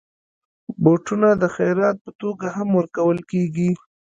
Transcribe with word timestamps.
بوټونه 0.83 1.29
د 1.41 1.43
خيرات 1.55 1.97
په 2.05 2.11
توګه 2.21 2.45
هم 2.57 2.69
ورکول 2.79 3.19
کېږي. 3.31 3.71